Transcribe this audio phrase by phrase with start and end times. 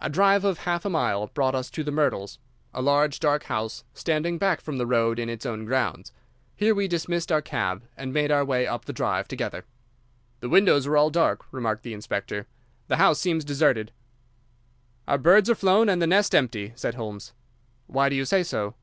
[0.00, 4.36] A drive of half a mile brought us to The Myrtles—a large, dark house standing
[4.36, 6.12] back from the road in its own grounds.
[6.56, 9.64] Here we dismissed our cab, and made our way up the drive together.
[10.40, 12.48] "The windows are all dark," remarked the inspector.
[12.88, 13.92] "The house seems deserted."
[15.06, 17.32] "Our birds are flown and the nest empty," said Holmes.
[17.86, 18.74] "Why do you say so?"